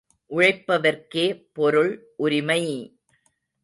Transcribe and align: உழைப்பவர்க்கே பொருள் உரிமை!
உழைப்பவர்க்கே 0.31 1.25
பொருள் 1.53 1.93
உரிமை! 2.15 2.61